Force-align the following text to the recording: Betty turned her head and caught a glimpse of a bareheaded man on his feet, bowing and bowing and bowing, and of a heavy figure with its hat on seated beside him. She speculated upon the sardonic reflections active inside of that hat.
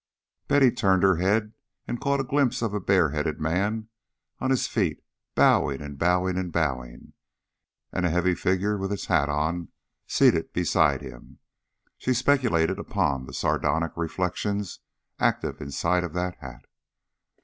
Betty 0.47 0.71
turned 0.71 1.03
her 1.03 1.17
head 1.17 1.53
and 1.87 2.01
caught 2.01 2.19
a 2.19 2.23
glimpse 2.23 2.63
of 2.63 2.73
a 2.73 2.79
bareheaded 2.79 3.39
man 3.39 3.87
on 4.39 4.49
his 4.49 4.65
feet, 4.65 4.99
bowing 5.35 5.79
and 5.79 5.99
bowing 5.99 6.39
and 6.39 6.51
bowing, 6.51 7.13
and 7.93 8.03
of 8.03 8.09
a 8.11 8.11
heavy 8.11 8.33
figure 8.33 8.79
with 8.79 8.91
its 8.91 9.05
hat 9.05 9.29
on 9.29 9.67
seated 10.07 10.53
beside 10.53 11.03
him. 11.03 11.37
She 11.99 12.15
speculated 12.15 12.79
upon 12.79 13.27
the 13.27 13.33
sardonic 13.35 13.91
reflections 13.95 14.79
active 15.19 15.61
inside 15.61 16.03
of 16.03 16.13
that 16.13 16.37
hat. 16.39 16.65